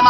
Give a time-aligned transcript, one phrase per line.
[0.00, 0.06] 许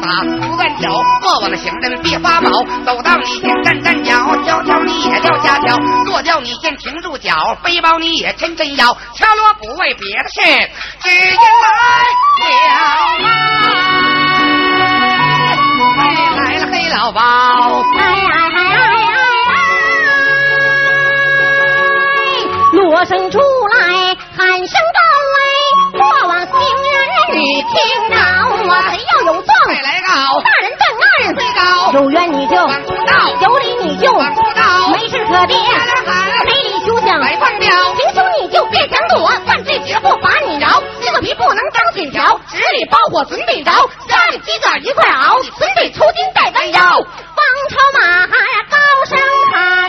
[0.00, 0.84] 打不断敲。
[1.20, 1.56] 过往的。
[1.56, 10.40] 行人别发毛，走到你先站站脚，跳跳你也跳下跳，坐掉你先停住脚，背包你也抻抻腰，敲锣不为别的事，
[11.02, 11.74] 只因来
[12.68, 13.24] 了，
[16.36, 17.20] 来了黑老包，
[17.98, 18.76] 哎哎哎哎
[19.48, 19.54] 哎，
[22.72, 23.44] 锣声出来，
[24.36, 25.00] 喊声高
[25.34, 25.40] 哎，
[25.92, 26.94] 过往行人
[27.32, 27.72] 你听
[28.10, 28.14] 着，
[28.68, 30.12] 我谁要有状，快来告，
[30.42, 30.84] 大人正。
[31.34, 35.56] 最高有冤你就有理你就没事可别。
[36.44, 37.18] 没理休想。
[37.18, 37.68] 来放掉。
[37.94, 43.72] 行凶你就别想躲犯罪绝不罚你饶这个皮不能当信条纸里包火准得着
[44.08, 47.00] 家里鸡爪一块熬准得抽筋带弯腰王
[47.70, 49.18] 朝马呀高声
[49.52, 49.88] 喊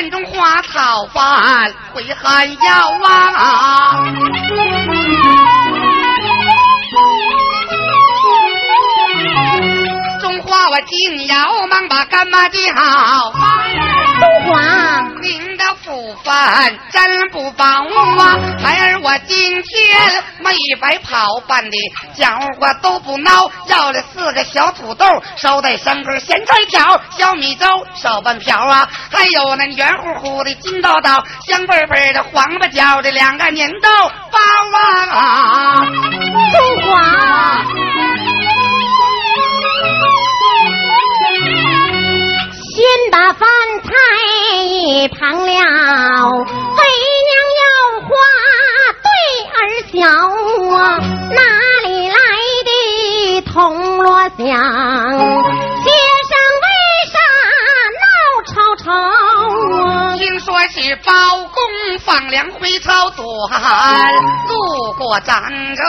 [0.00, 2.98] 俺的饭中花草饭，回寒药
[3.34, 4.02] 啊！
[10.22, 12.58] 中华我竟要忙把干妈叫，
[14.20, 14.60] 中华。
[15.82, 18.38] 不烦，真不薄啊！
[18.62, 21.76] 孩儿我今天没白跑，办的
[22.14, 23.50] 家伙都不孬。
[23.66, 28.88] 要了四个小土豆，捎带三根咸菜条，小米粥少半瓢啊！
[29.10, 33.88] 还有那圆乎乎的金刀刀，香喷喷的黄瓜椒的两个粘豆
[34.30, 34.38] 包
[35.12, 35.86] 啊！
[36.52, 37.99] 中华。
[42.80, 43.46] 先把饭
[43.82, 43.90] 菜
[44.64, 46.80] 一旁了，为
[47.28, 47.30] 娘
[47.60, 47.64] 要
[48.00, 48.08] 花
[49.04, 49.06] 对
[49.52, 49.60] 儿
[49.92, 50.00] 小
[50.74, 50.96] 啊，
[51.30, 51.40] 哪
[51.86, 52.14] 里来
[52.64, 52.70] 的
[53.42, 53.52] 铜
[54.02, 54.08] 锣
[54.38, 54.40] 响？
[60.18, 63.22] 听说是包公放粮回朝短，
[64.48, 65.42] 路过咱
[65.74, 65.82] 这。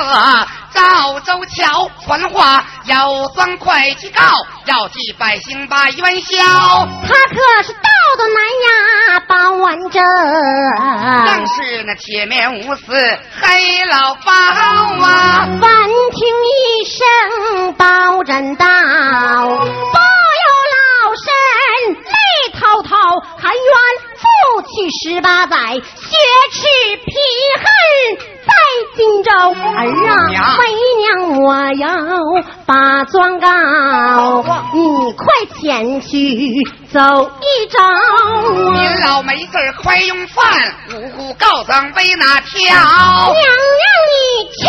[0.74, 4.22] 赵州桥传话，要装会计告，
[4.66, 6.38] 要替百姓把冤消。
[7.04, 10.00] 他可是道的南呀，包完这，
[11.26, 14.32] 正是那铁面无私黑老包
[15.04, 15.46] 啊！
[15.50, 18.66] 闻听一声包拯道，
[22.92, 23.74] 泪滔滔，含冤
[24.18, 24.28] 负
[24.68, 25.82] 气十八载，血
[26.52, 26.60] 耻
[26.98, 27.14] 皮
[27.56, 27.64] 恨。
[28.42, 28.52] 在
[28.96, 29.80] 荆州儿
[30.10, 30.62] 啊，为
[30.98, 31.06] 娘
[31.42, 31.86] 我要
[32.66, 33.48] 把状告，
[34.74, 35.26] 你快
[35.60, 36.10] 前去
[36.92, 37.00] 走
[37.40, 37.80] 一遭。
[38.74, 39.52] 您老没事
[39.82, 42.52] 快用饭，呜呼告状为哪条？
[42.68, 44.18] 娘让你
[44.50, 44.60] 去，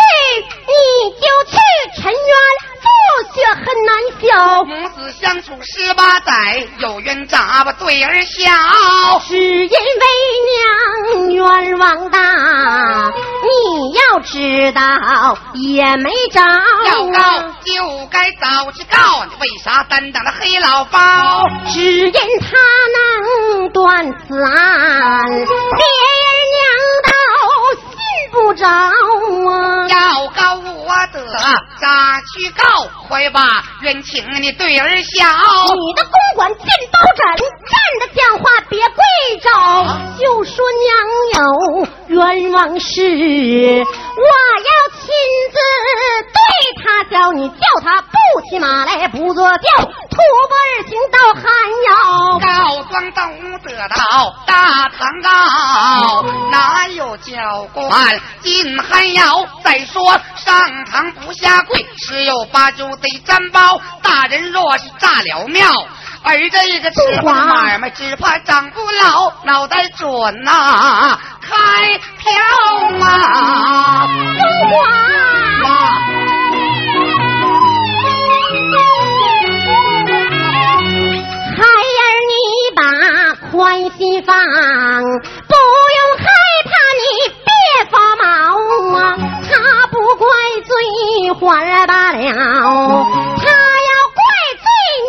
[0.72, 1.56] 你就去，
[2.00, 2.32] 陈冤。
[2.82, 2.88] 父
[3.34, 8.50] 血很难消，母子相处十八载，有冤咋不对儿笑？
[9.28, 10.06] 只因为
[10.50, 12.18] 娘冤枉大，
[13.44, 16.42] 你要知道也没招。
[16.86, 17.20] 要告
[17.64, 21.46] 就该早去告，你为啥担当了黑老包？
[21.72, 22.56] 只因他
[22.96, 25.46] 能断此案，别人
[26.52, 26.64] 娘
[27.04, 27.12] 道。
[28.32, 28.66] 不着
[31.12, 31.20] 得
[31.80, 33.01] 大去告。
[33.12, 35.28] 快把冤情你对儿笑。
[35.76, 38.96] 你的公馆进包拯，站着讲话别跪
[39.38, 39.50] 着，
[40.18, 40.88] 就说娘
[41.34, 44.24] 有冤枉事，我
[44.56, 45.04] 要亲
[45.52, 45.58] 自
[46.32, 46.40] 对
[46.82, 48.16] 他叫你叫他不
[48.48, 51.44] 骑马来不坐轿，徒步而行到寒
[51.84, 51.90] 窑。
[52.38, 53.20] 告状都
[53.68, 55.28] 得到大堂告，
[56.50, 58.18] 哪有教官？
[58.40, 65.68] 进寒窑，再说上堂不下跪，十有八九得粘包，大人若是炸了庙，
[66.22, 70.08] 儿子一个吃花买卖，只怕长不老，脑袋准
[70.44, 72.30] 呐开瓢
[73.04, 74.06] 啊！
[74.38, 74.86] 不花，
[81.56, 81.60] 孩
[81.98, 82.32] 儿你
[82.76, 82.80] 把
[83.50, 85.54] 宽心放，不
[85.98, 86.24] 用害
[86.64, 86.72] 怕，
[87.02, 87.04] 你
[87.44, 87.50] 别
[87.90, 88.24] 发毛
[88.96, 89.00] 啊，
[89.50, 89.50] 他
[89.88, 90.31] 不过。
[91.42, 92.22] 完了罢了。
[92.22, 94.22] 他要怪
[94.62, 94.66] 罪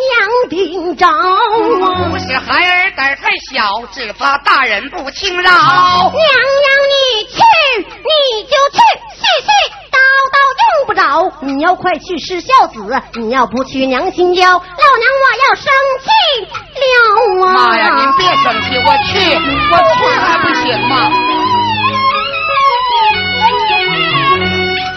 [0.10, 1.08] 娘顶着
[2.10, 5.52] 不是孩儿胆太小只怕大人不轻饶。
[5.52, 5.62] 娘
[6.12, 7.38] 娘你去
[7.78, 8.80] 你就去
[9.16, 9.48] 细细
[9.92, 9.98] 刀
[10.32, 11.32] 刀用不着。
[11.42, 12.80] 你要快去是孝子
[13.14, 14.64] 你要不去娘心焦老娘
[15.22, 15.66] 我要生
[16.02, 16.10] 气
[16.82, 17.54] 了啊。
[17.54, 19.14] 妈呀您别生气我去
[19.72, 21.63] 我去还不行吗？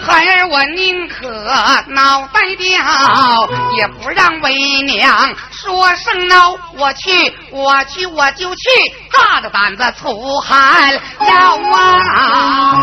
[0.07, 1.27] 孩儿，我宁可
[1.87, 6.57] 脑袋掉，也不让为娘说声孬。
[6.77, 8.69] 我去，我去，我就去，
[9.11, 12.77] 大着胆子出汗要啊！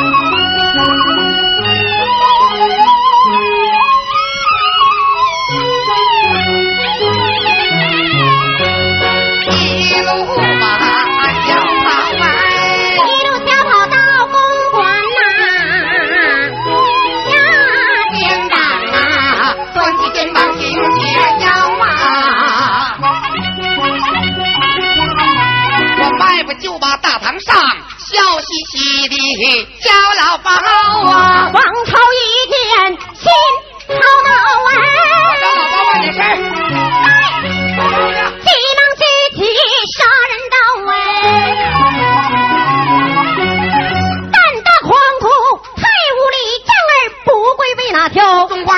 [26.61, 29.91] 就把大堂上，笑嘻嘻的叫
[30.23, 31.51] 老包啊！
[31.53, 33.31] 王朝一见心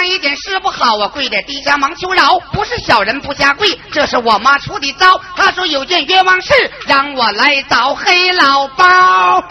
[0.06, 2.38] 一点事不好，我跪在地下忙求饶。
[2.52, 5.20] 不是小人不下跪，这是我妈出的招。
[5.36, 6.52] 她说有件冤枉事，
[6.86, 9.42] 让我来找黑老包。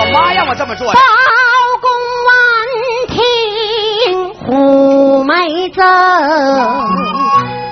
[0.00, 1.00] 我妈让我这么做包
[1.80, 1.90] 公
[2.28, 2.36] 闻
[3.08, 5.84] 听虎眉增，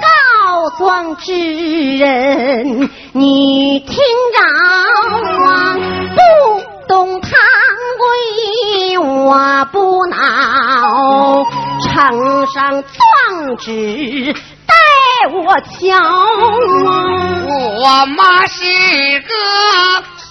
[0.02, 1.32] 告状之
[1.98, 4.38] 人你听着
[5.46, 5.76] 啊，
[6.14, 6.20] 不
[6.88, 7.30] 懂堂
[8.66, 10.16] 规我不恼，
[11.82, 14.34] 呈上状纸
[14.66, 14.74] 待
[15.32, 15.96] 我瞧。
[17.78, 18.64] 我妈是
[19.20, 19.28] 个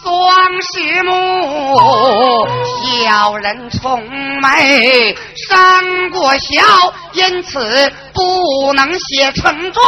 [0.04, 2.46] 双师母，
[2.84, 4.04] 小人从
[4.42, 5.16] 没
[5.48, 9.84] 上过校，因此不能写呈状，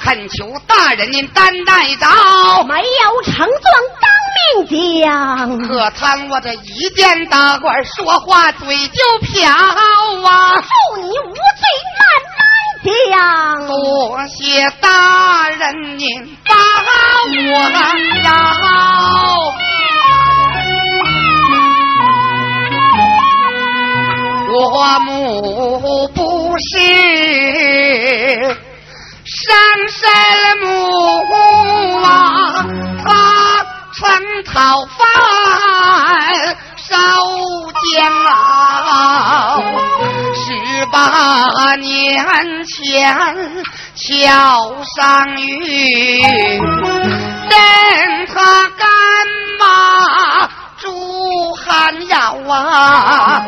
[0.00, 2.06] 恳求大人您担待着。
[2.64, 3.50] 没有呈状
[4.28, 10.54] 当面讲，可叹我这一见大官说话嘴就瓢啊！
[10.56, 11.62] 祝你无罪
[11.96, 12.00] 慢
[12.36, 12.40] 慢
[12.84, 13.66] 讲。
[13.66, 16.54] 多谢大人您把
[17.50, 17.70] 我
[18.22, 18.28] 饶。
[24.50, 26.20] 我母不
[26.58, 26.64] 是
[29.24, 29.36] 上
[29.88, 29.98] 山
[30.60, 30.66] 母
[32.02, 32.06] 啊，
[33.04, 33.06] 她
[33.98, 34.06] 曾
[34.44, 34.96] 讨饭
[36.76, 36.94] 烧
[37.90, 39.60] 煎熬，
[40.32, 42.24] 十八年
[42.64, 43.18] 前
[43.96, 44.06] 桥
[44.94, 48.88] 上遇，任他干
[49.58, 49.66] 妈
[50.78, 50.86] 朱
[51.54, 53.42] 寒窑啊，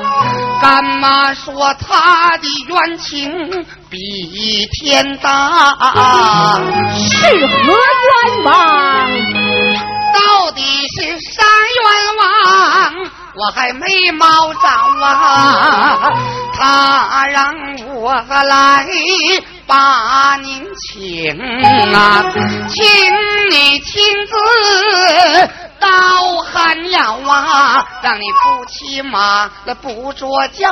[0.60, 6.58] 干妈说他的冤情比天大。
[6.96, 8.50] 是何冤枉？
[10.20, 11.42] 到底是啥
[11.76, 13.10] 冤枉？
[13.36, 16.12] 我还没毛着啊！
[16.58, 17.54] 他让
[17.94, 18.86] 我来
[19.66, 21.30] 把您请
[21.94, 22.24] 啊，
[22.68, 22.84] 请
[23.50, 25.88] 你亲自到
[26.42, 30.68] 寒窑啊，让你不骑马了不着轿，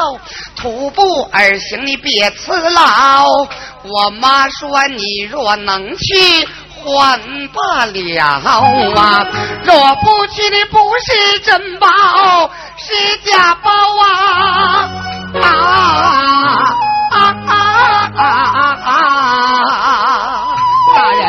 [0.57, 3.47] 徒步而行，你别辞劳。
[3.85, 6.49] 我妈说你若能去。
[6.97, 7.19] 还
[7.49, 9.27] 罢了啊！
[9.65, 11.07] 若不去，你不是
[11.41, 11.87] 珍宝，
[12.77, 12.87] 是
[13.25, 13.71] 假宝
[14.05, 14.89] 啊！
[15.43, 15.47] 啊
[17.13, 17.57] 啊啊
[18.17, 18.23] 啊
[18.55, 18.91] 啊啊！
[20.97, 21.23] 大人，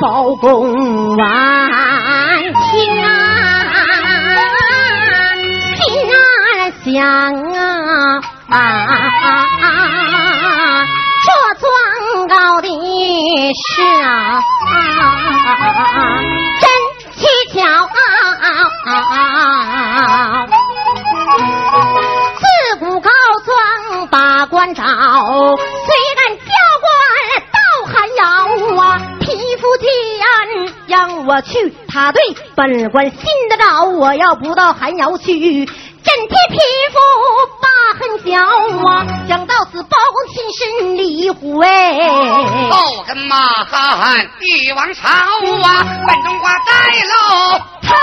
[0.00, 1.26] 包公完
[2.70, 3.04] 听啊，
[5.76, 6.14] 心啊
[6.84, 6.88] 想
[7.52, 7.60] 啊
[8.48, 8.54] 啊
[9.60, 9.99] 啊！
[12.30, 12.68] 这状告的
[13.52, 14.40] 是啊，
[16.60, 16.70] 真
[17.16, 17.58] 蹊跷
[18.86, 20.46] 啊！
[22.38, 22.44] 自
[22.78, 23.10] 古告
[23.44, 24.88] 状把官找，虽
[26.14, 26.88] 然教官
[27.50, 27.58] 到
[27.92, 28.22] 寒窑
[28.80, 28.80] 啊，
[29.18, 29.90] 皮肤见
[30.86, 32.22] 让我去，他对
[32.54, 33.18] 本官信
[33.48, 33.82] 得着。
[33.86, 35.68] 我要不到寒窑去，
[38.24, 38.30] 小
[38.84, 41.58] 娃想到此包公身生离狐
[42.70, 46.72] 后马汉帝王朝啊本中华带
[47.06, 47.12] 喽
[47.82, 47.94] 朝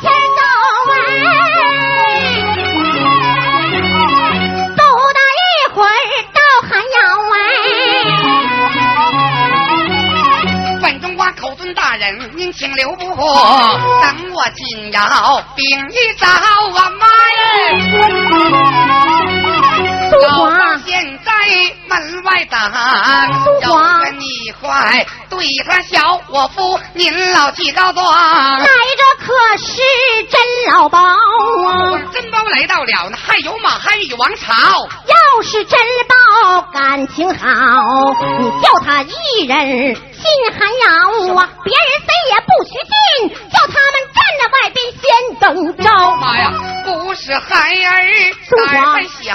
[0.00, 0.40] 天走
[0.92, 0.94] 哎
[4.76, 4.82] 走
[5.36, 5.38] 一
[5.74, 5.88] 会儿
[6.32, 6.84] 到寒窑
[10.80, 17.06] 本中口尊大人您请留步等我进窑并一招啊妈
[17.36, 17.38] 耶
[20.10, 21.32] 苏华，现在
[21.86, 22.58] 门外等，
[23.44, 24.26] 苏华，跟你
[24.60, 28.68] 快对他笑，我夫您老几高端，来着
[29.20, 29.82] 可是
[30.30, 30.40] 真
[30.72, 31.16] 老包啊！
[32.12, 34.54] 真包来到了，还有马汉与王朝。
[35.06, 37.44] 要是真包感情好，
[38.40, 43.94] 你叫他一人进寒窑啊，别人谁也不许进，叫他们
[44.28, 45.00] 站在外边先
[45.40, 46.16] 等着。
[46.16, 46.52] 妈呀，
[46.84, 48.04] 不是孩儿
[48.66, 49.34] 胆还小，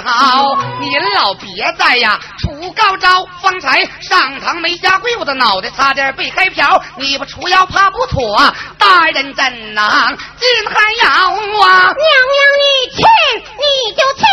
[0.80, 3.26] 您老别在呀，出高招。
[3.42, 6.80] 方才上堂没下跪，我的脑袋差点被开瓢。
[6.96, 11.92] 你不除妖怕不妥，大人怎能进寒窑啊？
[11.92, 13.02] 娘娘你去
[13.36, 14.24] 你就去，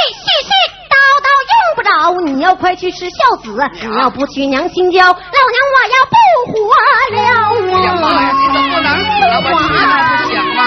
[0.91, 0.95] 叨
[1.25, 1.89] 叨用不着。
[2.25, 3.45] 你要快去吃孝子，
[3.87, 5.17] 你要不去娘心焦，老娘
[5.73, 6.15] 我要不
[6.51, 6.87] 活了。
[7.11, 7.29] 哎呀
[8.01, 9.33] 妈呀，你怎么不能死了？
[9.43, 10.59] 我去那不行吗？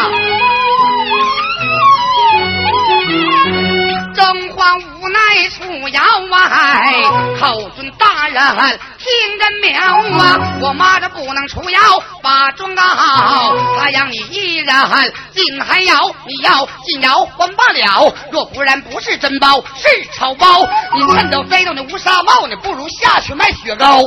[4.15, 5.19] 中皇无奈
[5.51, 6.39] 出窑外，
[7.41, 10.59] 口尊大人听人명啊！
[10.61, 11.81] 我妈这不能出窑
[12.23, 12.83] 把状告，
[13.79, 14.67] 他让你一人
[15.33, 18.15] 进寒窑，你要进窑还罢了。
[18.31, 20.47] 若不然不是真包是草包，
[20.95, 24.01] 你趁早摘掉那乌纱帽呢，不如下去卖雪糕。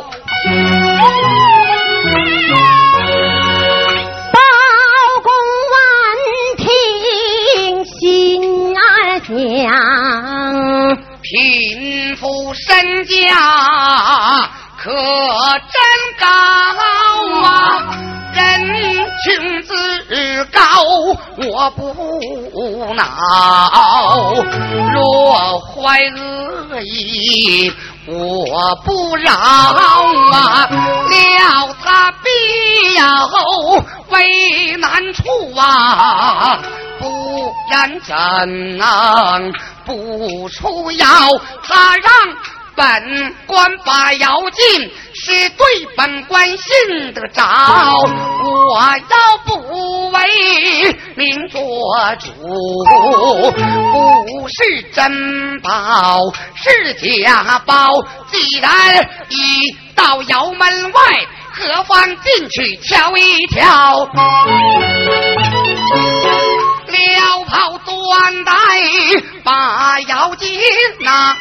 [12.67, 15.79] 身价可真
[16.19, 16.27] 高
[17.43, 17.47] 啊，
[18.33, 18.38] 人
[19.24, 19.25] 情
[19.63, 19.71] 自
[20.51, 20.59] 高
[21.38, 21.81] 我不
[22.93, 23.01] 恼，
[24.93, 27.74] 若怀恶意
[28.05, 30.69] 我不饶啊，
[31.09, 32.27] 料他必
[32.95, 33.29] 要
[34.09, 35.24] 为难处
[35.57, 36.59] 啊。
[37.00, 38.15] 不然怎
[38.77, 39.53] 能
[39.86, 41.05] 不出妖？
[41.63, 42.12] 他让
[42.77, 45.65] 本官把窑进，是对
[45.98, 47.43] 本官信得着。
[48.43, 48.79] 我
[49.10, 50.19] 要不为
[51.15, 51.60] 民做
[52.19, 52.31] 主，
[54.27, 56.22] 不是真宝
[56.55, 57.88] 是假宝。
[58.31, 58.69] 既然
[59.29, 61.01] 已到窑门外，
[61.51, 64.07] 何妨进去瞧一瞧？
[68.27, 68.51] 撩袍端带
[69.43, 70.60] 把腰巾
[71.01, 71.36] 拿，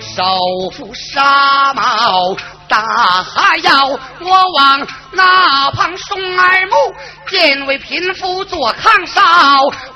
[0.00, 2.36] 手扶纱帽
[2.68, 6.94] 大腰，我往那旁送耳目，
[7.28, 9.22] 见为贫妇坐炕上，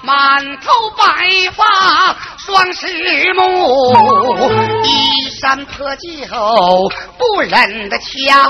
[0.02, 2.87] 满头白发双十
[3.35, 4.50] 目，
[4.85, 6.09] 衣衫破旧
[7.19, 8.41] 不忍得瞧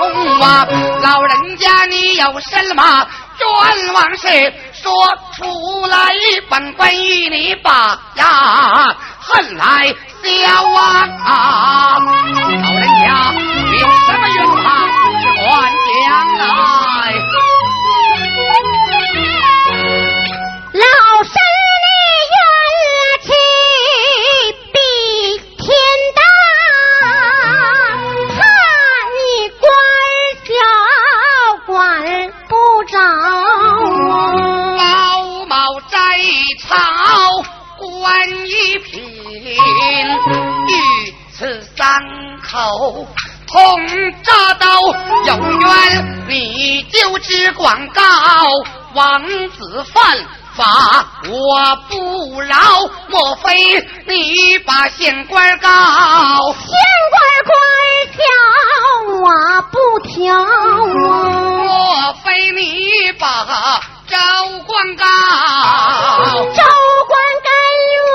[0.41, 0.67] 啊，
[1.03, 3.07] 老人家你有什么？
[3.43, 4.29] 冤枉事
[4.83, 4.91] 说
[5.37, 6.13] 出来，
[6.51, 10.29] 本官与你把呀恨来消
[11.25, 11.99] 啊！
[12.01, 13.33] 老人家
[13.71, 14.59] 你有什么冤枉，
[15.37, 15.41] 快
[16.03, 16.03] 讲
[16.35, 16.43] 来。
[20.75, 20.83] 老
[42.43, 43.07] 口
[43.47, 43.57] 同
[44.23, 44.67] 铡刀，
[45.27, 45.31] 有
[45.61, 48.03] 冤你就知广告。
[48.95, 50.19] 王子犯
[50.55, 52.57] 法我不饶，
[53.09, 55.69] 莫非你把县官告？
[56.53, 56.69] 县
[57.11, 57.57] 官官
[58.13, 58.21] 小
[59.23, 59.29] 我
[59.71, 59.79] 不
[60.09, 60.43] 挑啊，
[61.65, 63.81] 莫非你把
[64.13, 64.19] 州
[64.67, 65.07] 官告？
[66.53, 66.63] 州
[67.09, 67.49] 官跟
[68.13, 68.15] 我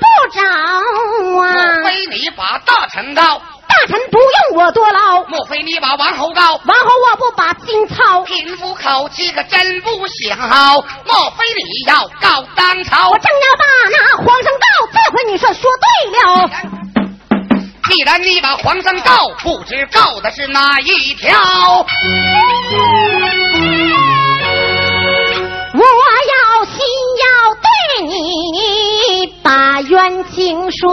[0.00, 0.40] 不着
[1.42, 1.44] 啊。
[1.52, 3.20] 莫非你把大臣告，
[3.68, 5.24] 大臣不用我多劳。
[5.24, 6.52] 莫非你把王侯告？
[6.52, 8.22] 王侯我不把金操。
[8.22, 10.34] 贫妇口气可真不小。
[11.04, 13.10] 莫非你要告当朝？
[13.10, 16.50] 我正要把那皇上告，这回你说说对了。
[17.90, 21.86] 既然你把皇上告，不知告的是哪一条？
[27.62, 27.68] 对
[28.06, 30.88] 你把冤情说，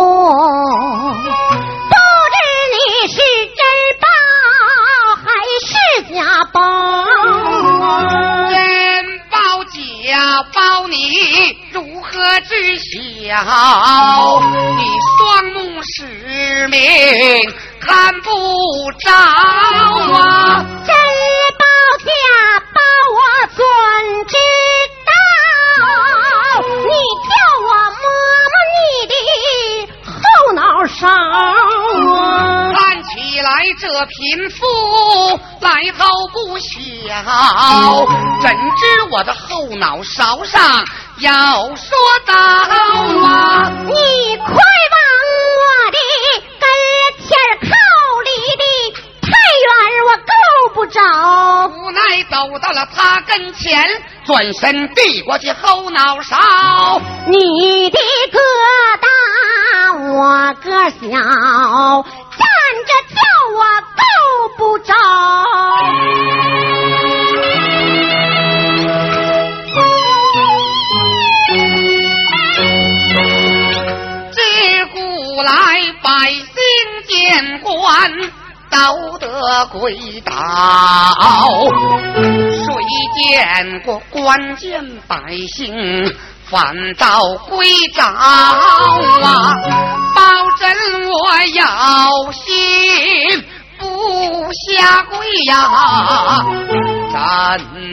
[1.89, 1.96] 不
[2.34, 2.36] 知
[2.74, 2.77] 你
[3.08, 3.62] 是真
[4.01, 4.05] 包
[5.24, 5.25] 还
[5.60, 5.72] 是
[6.13, 6.17] 假
[6.51, 6.58] 包？
[8.50, 8.53] 真
[9.29, 10.12] 包假
[10.53, 10.96] 包，你
[11.72, 14.41] 如何知晓？
[14.77, 14.82] 你
[15.17, 15.20] 双
[15.53, 16.79] 目失明，
[17.79, 18.29] 看不
[19.00, 20.73] 着啊！
[30.94, 31.08] 少，
[32.76, 34.66] 看起来这贫富
[35.60, 38.08] 来头不小，
[38.42, 40.86] 怎知我的后脑勺上
[41.20, 44.56] 要说道啊，你快往
[45.60, 45.98] 我的
[46.60, 46.66] 跟
[47.20, 47.28] 前
[47.62, 47.68] 靠
[48.24, 48.64] 里的
[49.22, 49.28] 太
[49.64, 49.70] 远，
[50.06, 50.32] 我够
[50.76, 51.02] 不着，
[51.68, 53.84] 无奈走到了他跟前，
[54.26, 56.38] 转身递过去后脑勺，
[57.28, 57.98] 你的
[58.32, 58.40] 哥。
[60.15, 62.46] 我个小，站
[62.86, 63.17] 着叫
[63.50, 63.60] 我
[63.98, 64.03] 够
[64.58, 64.93] 不着。
[74.32, 74.38] 自
[74.93, 74.98] 古
[75.41, 75.51] 来
[76.03, 76.46] 百姓
[77.08, 77.74] 见官
[78.70, 79.25] 都得
[79.72, 80.32] 跪倒，
[82.15, 82.63] 谁
[83.15, 85.17] 见过官见百
[85.55, 85.74] 姓
[86.54, 89.56] 反倒归赵啊？
[90.16, 90.22] 保
[90.60, 90.70] 证
[91.10, 93.44] 我有心
[93.80, 95.18] 不下跪
[95.48, 96.46] 呀！
[97.12, 97.18] 怎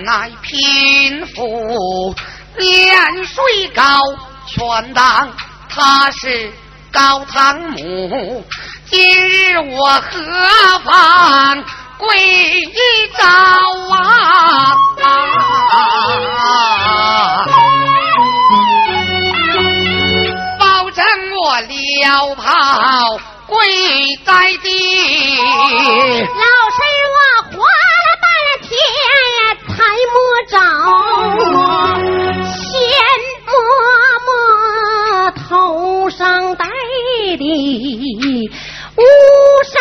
[0.05, 2.15] 奈贫富
[2.59, 3.83] 年岁高，
[4.47, 5.31] 全当
[5.71, 6.53] 他是
[6.93, 8.45] 高堂母。
[8.91, 11.65] 今日我何妨
[11.97, 12.77] 跪一
[13.17, 13.25] 招
[13.97, 14.75] 啊？
[20.59, 21.05] 保证
[21.43, 23.57] 我撩袍跪
[24.25, 24.69] 在地。
[25.37, 26.45] 老
[26.77, 26.79] 身
[27.11, 27.17] 我
[27.51, 28.27] 花了半
[28.63, 28.71] 天
[29.69, 29.73] 才
[30.13, 30.17] 摸
[30.49, 30.55] 着，
[32.45, 32.59] 先
[33.47, 33.53] 摸
[34.27, 34.29] 摸
[35.49, 36.19] 头上
[36.57, 36.65] 戴
[37.37, 37.41] 的
[38.97, 39.03] 乌
[39.65, 39.75] 纱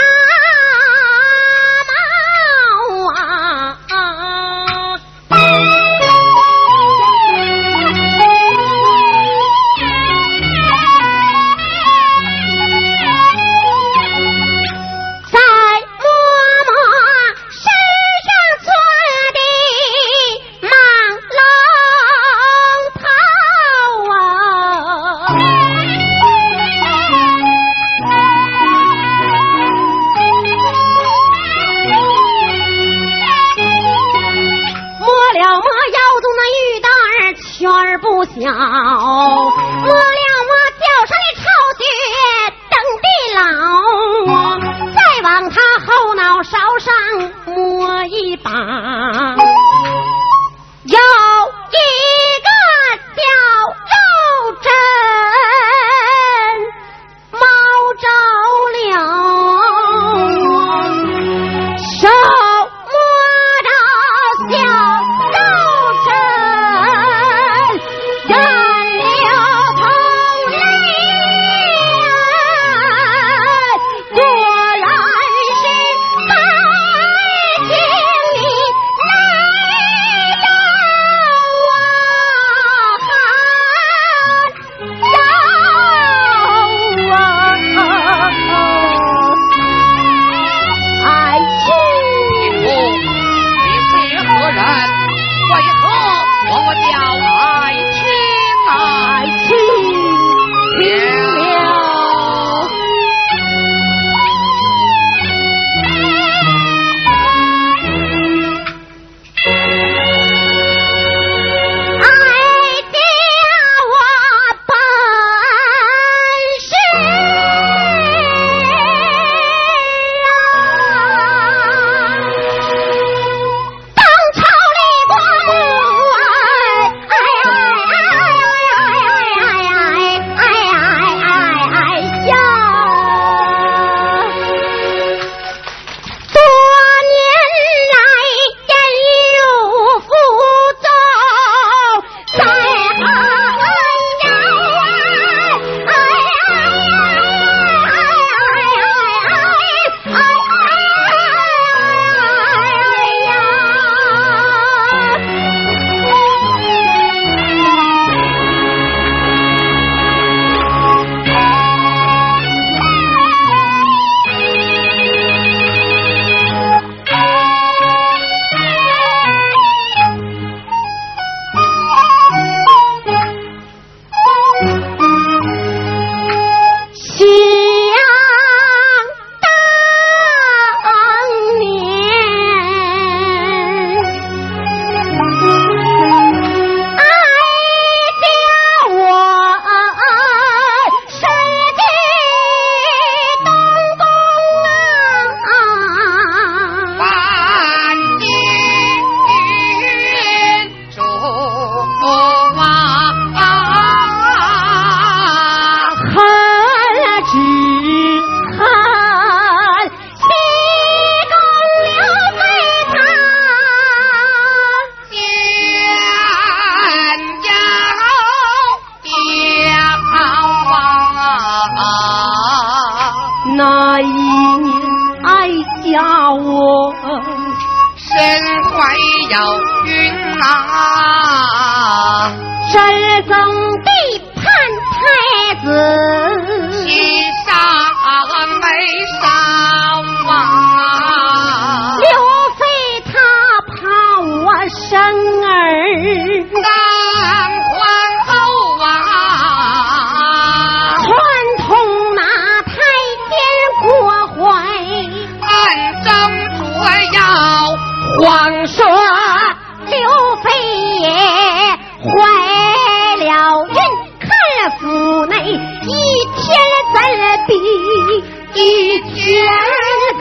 [268.55, 269.45] 一天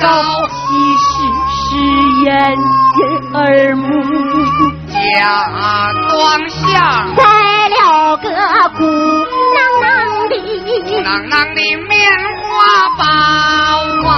[0.01, 0.07] 高，
[0.49, 0.57] 其
[0.99, 1.09] 实
[1.55, 1.59] 是
[2.25, 3.01] 掩人
[3.35, 3.41] 耳
[3.77, 3.87] 目，
[4.89, 4.97] 假
[6.09, 6.11] 装
[6.49, 7.21] 像栽
[7.69, 8.27] 了个
[8.77, 9.87] 鼓囊囊
[10.29, 10.33] 的。
[11.03, 11.97] 囊囊的棉
[12.43, 12.49] 花
[12.99, 13.03] 包
[14.09, 14.11] 啊，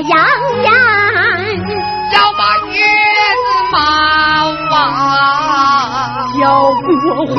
[0.00, 0.16] 也扬
[0.62, 0.66] 言
[2.14, 2.74] 要把月
[3.36, 3.76] 子毛
[4.74, 4.80] 啊，
[6.40, 6.74] 要我
[7.36, 7.38] 还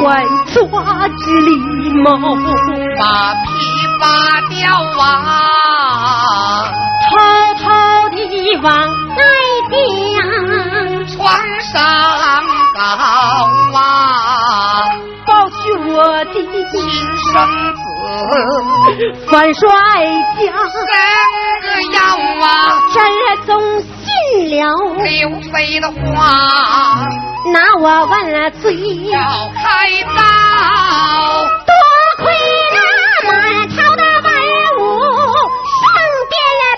[0.54, 0.54] 抓
[1.08, 1.50] 之礼
[2.04, 2.06] 貌，
[3.00, 3.48] 把皮
[4.00, 4.06] 扒
[4.50, 4.60] 掉
[5.00, 5.02] 啊，
[7.10, 7.12] 偷
[7.64, 7.64] 偷
[8.12, 8.20] 地
[8.58, 9.22] 往外
[9.70, 9.74] 边，
[11.08, 11.18] 床
[11.62, 11.74] 上
[12.76, 12.80] 高
[13.76, 13.82] 啊，
[15.26, 15.56] 抱起
[15.88, 15.90] 我
[16.26, 16.72] 的亲
[17.34, 17.34] 生
[17.74, 17.80] 子。
[19.32, 19.62] 反帅
[20.38, 20.42] 家。
[20.86, 20.90] 三
[21.64, 22.00] 个要
[23.02, 24.06] 啊，真总信
[24.52, 24.62] 了，
[25.04, 25.10] 刘
[25.52, 25.96] 飞的话
[27.52, 28.76] 拿我问罪，
[29.10, 29.20] 要
[29.56, 30.20] 开刀，
[31.66, 31.74] 多
[32.18, 32.24] 亏
[32.72, 32.78] 那
[33.32, 33.34] 满
[33.70, 34.30] 朝的文
[34.78, 34.80] 武
[35.82, 35.84] 上
[36.30, 36.32] 边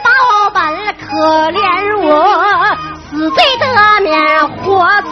[0.03, 0.07] 报
[0.53, 0.61] 本，
[0.95, 1.03] 可
[1.51, 1.57] 怜
[2.03, 2.07] 我
[3.09, 3.65] 死罪得
[4.01, 4.15] 免，
[4.47, 4.63] 活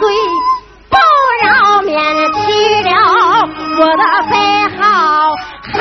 [0.88, 0.96] 不
[1.44, 1.46] 饶
[1.82, 1.92] 免，
[2.32, 2.40] 去
[2.82, 2.90] 了
[3.78, 4.32] 我的非
[4.78, 4.82] 好
[5.74, 5.76] 还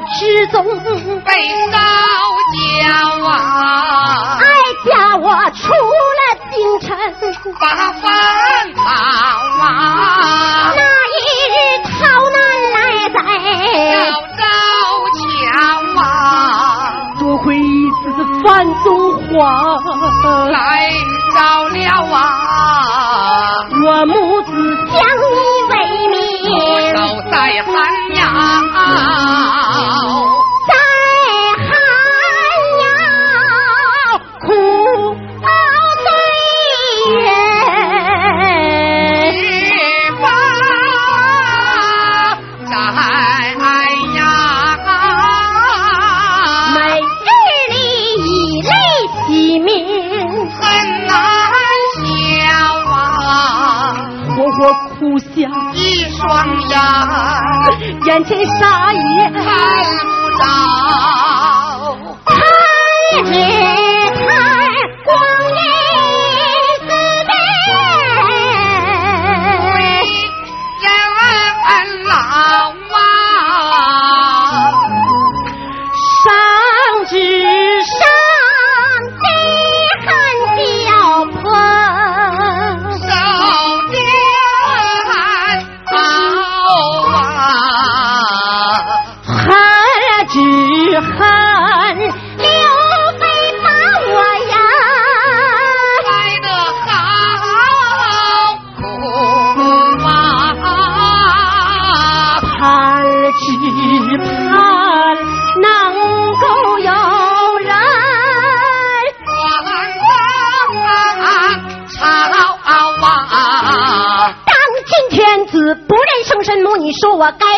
[0.00, 0.64] 之中，
[1.22, 1.32] 被
[1.70, 1.76] 烧
[2.52, 4.38] 焦啊。
[4.40, 4.44] 哀，
[4.84, 6.20] 家我出了
[6.52, 6.86] 京城。
[7.58, 8.02] 把坟
[8.74, 8.78] 刨
[9.60, 9.64] 啊，
[10.74, 10.80] 那
[11.12, 11.16] 一
[11.52, 11.54] 日
[11.84, 11.90] 逃
[12.30, 12.36] 难
[12.72, 13.18] 来要在，
[14.36, 14.42] 走
[15.16, 15.20] 桥
[16.00, 16.02] 啊，
[17.18, 17.94] 多亏一次
[18.44, 18.46] 范
[18.82, 18.86] 宗
[19.28, 19.34] 华，
[20.50, 20.54] 来
[21.34, 21.76] 到了
[22.14, 22.16] 啊，
[23.82, 24.50] 我母子
[58.06, 61.25] 眼前啥也看不到。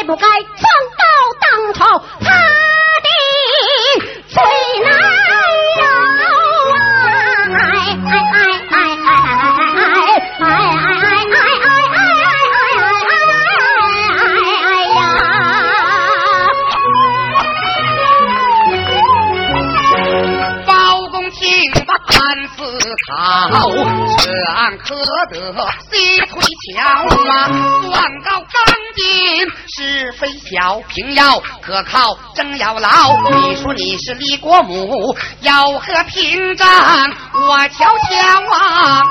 [0.09, 0.65] 不该状
[0.97, 1.05] 告
[1.39, 1.85] 当朝
[2.21, 2.33] 他
[3.05, 3.09] 的
[4.27, 4.41] 罪
[4.83, 4.89] 难
[5.77, 5.83] 饶
[6.73, 6.75] 啊！
[7.53, 7.61] 哎
[8.09, 8.17] 哎
[8.71, 10.01] 哎哎哎
[10.41, 10.81] 哎哎
[14.65, 14.89] 哎
[23.51, 23.57] 好，
[24.19, 24.23] 这
[24.55, 24.85] 案可
[25.31, 25.35] 得
[25.91, 26.33] 西推
[26.75, 26.77] 敲
[27.31, 27.33] 啊，
[30.69, 33.17] 非小平要可靠正要牢。
[33.31, 38.13] 你说你是李国母，要和平战，我瞧瞧
[38.55, 39.03] 啊！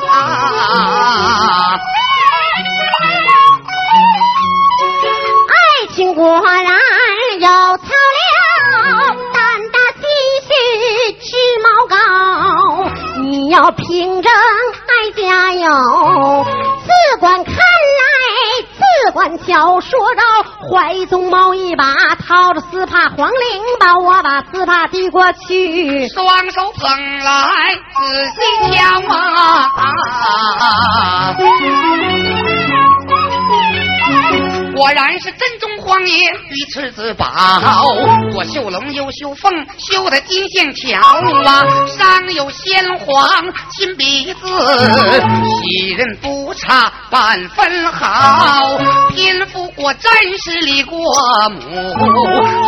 [5.50, 6.67] 爱情果然
[7.39, 9.41] 有草料，胆
[9.72, 10.04] 大心
[10.46, 10.52] 虚
[11.13, 11.26] 吃
[11.63, 11.98] 毛膏。
[13.24, 14.32] 你要凭证
[14.88, 15.65] 爱家有，
[16.86, 17.56] 自管看，
[19.17, 20.21] 自管小说着，
[20.69, 21.86] 怀中猫一把
[22.27, 26.88] 掏着丝帕黄绫把我把丝帕递过去，双手捧
[27.23, 29.71] 来仔细瞧啊。
[34.78, 36.16] 果然是真宗皇爷
[36.50, 37.26] 御赐之宝，
[38.36, 43.18] 我绣龙又绣凤，绣的金线条啊，上有先皇
[43.72, 44.48] 亲笔字，
[45.63, 48.78] 喜人不差半分好。
[49.16, 51.00] 偏父果真是李国
[51.50, 51.96] 母，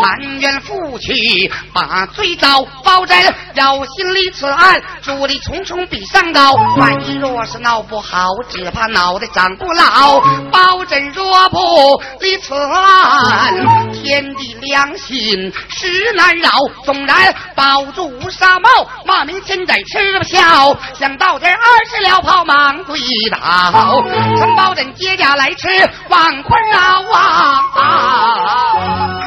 [0.01, 3.15] 含冤负屈把罪遭，包拯
[3.53, 6.55] 要心里此案，助力重重比上高。
[6.77, 10.19] 万一若是闹不好，只怕脑袋长不老。
[10.51, 11.98] 包拯若不。
[12.21, 16.49] 离此案，天地良心实难饶。
[16.85, 18.69] 纵然保住纱帽，
[19.05, 20.77] 骂名千载吃不消。
[20.93, 21.55] 想到这二
[21.89, 22.99] 十了炮，忙跪
[23.31, 24.03] 倒。
[24.37, 25.67] 陈宝珍接驾来迟，
[26.09, 26.79] 王困扰
[27.11, 27.63] 啊！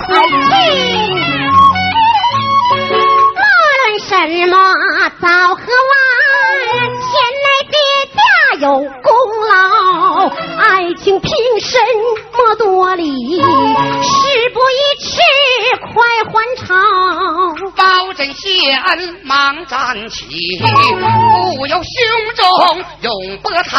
[0.09, 0.15] 无
[3.79, 4.11] 论什
[4.49, 4.57] 么
[5.21, 5.65] 早和晚，
[6.79, 7.42] 前来接驾
[8.63, 8.87] 有功
[9.49, 11.77] 劳，爱情凭什
[12.33, 13.11] 么多礼？
[13.11, 13.43] 事
[14.55, 15.19] 不宜迟，
[15.93, 16.77] 快还朝。
[17.75, 20.27] 包拯谢恩忙站起，
[21.57, 23.79] 不由胸中永波涛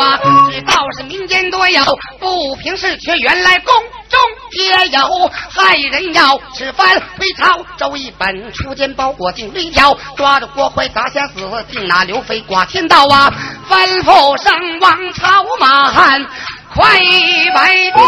[0.00, 0.20] 啊！
[0.48, 1.82] 知道是民间多有
[2.20, 3.74] 不平事，却原来宫
[4.08, 4.20] 中
[4.52, 6.86] 也有害人要吃饭
[7.18, 7.58] 回朝。
[7.76, 11.34] 周一本出见包裹进绿条，抓着国徽砸下死，
[11.68, 13.32] 定拿刘飞挂天道啊！
[13.68, 16.26] 吩咐后生王朝满。
[16.74, 17.00] 快
[17.54, 18.02] 白雕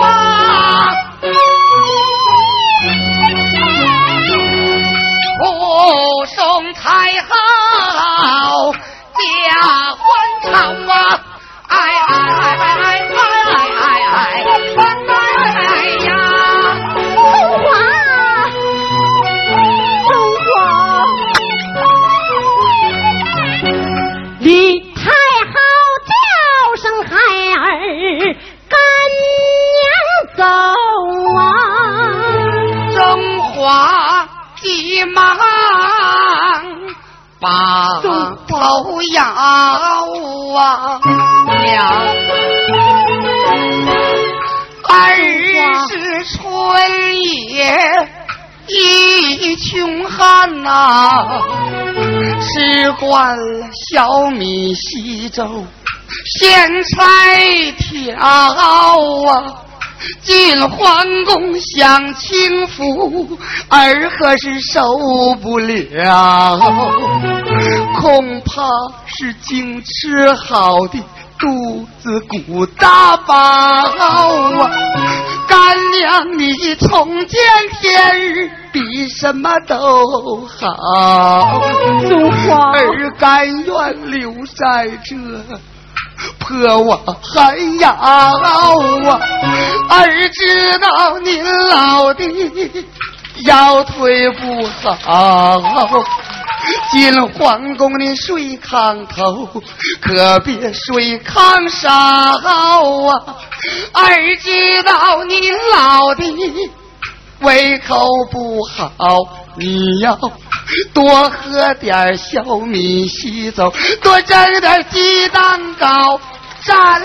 [0.00, 0.90] 啊！
[5.38, 6.80] 护送太
[7.20, 9.20] 后驾
[9.92, 10.02] 欢
[10.42, 10.48] 朝
[10.90, 11.13] 啊！
[38.84, 41.00] 头摇啊，
[41.62, 41.82] 娘，
[44.90, 47.74] 儿是春夜
[48.68, 51.40] 一穷汉呐，
[52.42, 55.64] 吃惯了小米稀粥。
[56.38, 59.42] 咸菜条啊，
[60.22, 63.38] 进皇宫享清福，
[63.68, 64.82] 儿可是受
[65.42, 66.58] 不了？
[68.00, 68.62] 恐怕
[69.06, 70.98] 是净吃好的
[71.38, 74.70] 肚子鼓大包啊！
[75.46, 77.40] 干娘，你从见
[77.80, 81.62] 天日比什么都好，
[82.08, 85.14] 中华儿甘愿留在这。
[86.38, 88.32] 破瓦寒窑啊！
[89.90, 92.24] 儿知道您老的
[93.44, 94.66] 腰腿不
[95.04, 95.60] 好，
[96.90, 99.62] 进皇宫您睡炕头，
[100.00, 103.24] 可别睡炕梢啊！
[103.92, 106.24] 儿知道您老的
[107.44, 109.18] 胃口不好，
[109.56, 110.18] 你要。
[110.94, 113.70] 多喝点小米稀粥，
[114.02, 116.18] 多蒸点鸡蛋糕，
[116.64, 117.02] 咱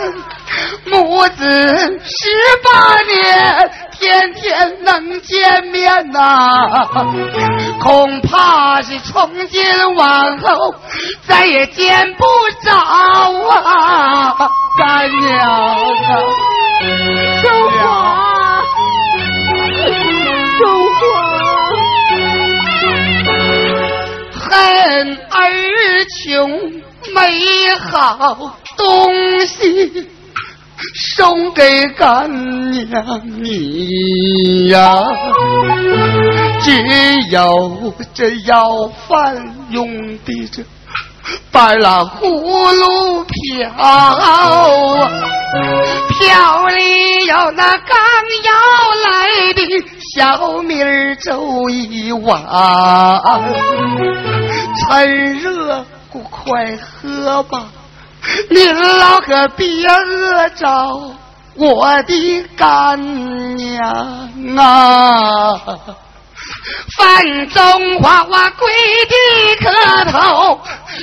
[0.86, 2.30] 母子十
[2.64, 6.88] 八年，天天能见面呐。
[7.82, 9.62] 恐怕是从今
[9.96, 10.74] 往后
[11.28, 12.24] 再也见不
[12.64, 12.72] 着
[13.60, 14.38] 啊，
[14.78, 15.50] 干娘
[17.84, 18.29] 啊！
[27.92, 30.08] 好东西
[31.16, 32.30] 送给干
[32.90, 35.04] 娘你呀，
[36.62, 36.72] 只
[37.32, 39.36] 有这要饭
[39.72, 39.88] 用
[40.26, 40.64] 的这。
[41.52, 45.08] 白了葫芦瓢啊，
[46.20, 47.98] 瓢里有那刚
[48.46, 48.52] 要
[49.06, 49.08] 来
[49.54, 49.62] 的
[50.16, 50.82] 小米
[51.24, 52.42] 粥一碗，
[54.88, 57.68] 趁热快喝吧，
[58.50, 60.68] 您老可别饿着
[61.56, 63.80] 我的干娘
[64.58, 65.62] 啊！
[66.98, 68.72] 范中华，我跪
[69.08, 69.16] 地
[69.64, 69.72] 磕
[70.12, 70.60] 头，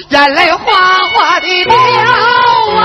[0.08, 0.58] 眼泪哗
[1.12, 1.72] 哗的掉
[2.80, 2.84] 啊！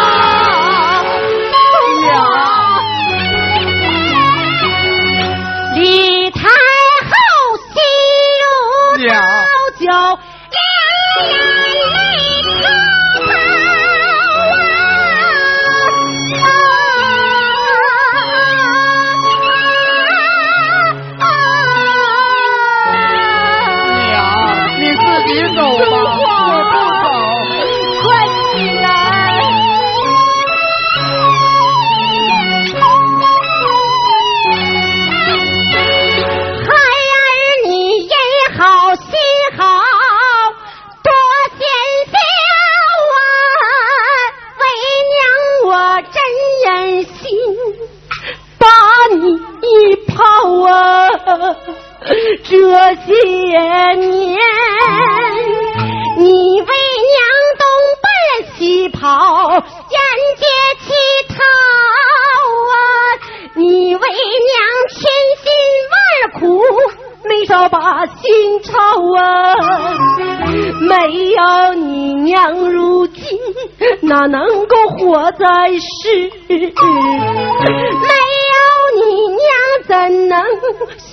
[5.76, 6.48] 李太后
[7.74, 7.74] 心
[9.00, 9.14] 如刀
[9.80, 10.20] 绞，
[10.52, 10.60] 两
[12.44, 12.92] 眼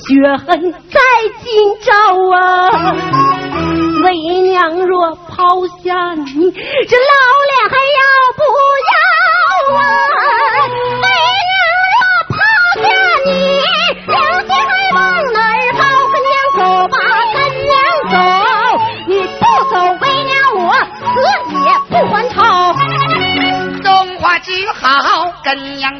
[0.08, 0.98] 血恨在
[1.42, 1.92] 今朝
[2.34, 2.36] 啊？
[4.04, 4.06] 为
[4.40, 7.12] 娘若抛下你，这老
[7.44, 8.00] 脸还要
[8.34, 8.40] 不
[8.88, 9.84] 要啊？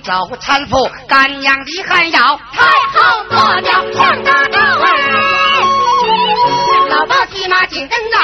[0.08, 2.62] 找搀扶，干娘的寒窑太
[2.94, 4.88] 后坐轿上大道儿，
[6.88, 8.16] 老包骑马紧跟着，